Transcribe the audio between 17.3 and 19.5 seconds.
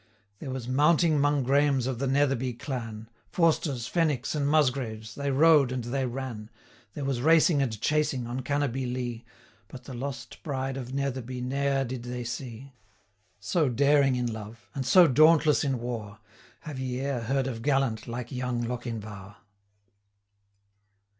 of gallant like young Lochinvar?